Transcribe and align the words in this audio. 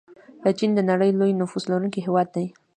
چین 0.57 0.71
د 0.75 0.79
نړۍ 0.91 1.11
لوی 1.19 1.31
نفوس 1.41 1.63
لرونکی 1.71 1.99
هیواد 2.07 2.27
دی. 2.35 2.45